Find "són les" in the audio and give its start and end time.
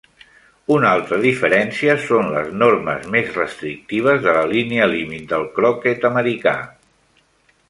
2.07-2.49